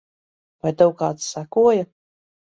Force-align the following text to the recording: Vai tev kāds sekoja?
Vai 0.65 0.71
tev 0.79 0.95
kāds 1.03 1.29
sekoja? 1.35 1.87